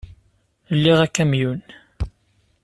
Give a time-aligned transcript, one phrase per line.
[0.81, 1.59] Liɣ akamyun.